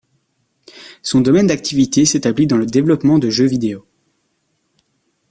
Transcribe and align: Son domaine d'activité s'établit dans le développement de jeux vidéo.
Son 1.03 1.21
domaine 1.21 1.45
d'activité 1.45 2.05
s'établit 2.05 2.47
dans 2.47 2.57
le 2.57 2.65
développement 2.65 3.19
de 3.19 3.29
jeux 3.29 3.45
vidéo. 3.45 3.85